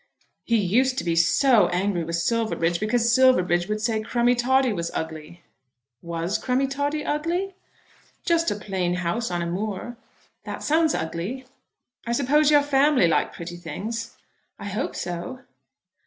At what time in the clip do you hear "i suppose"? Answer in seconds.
12.07-12.49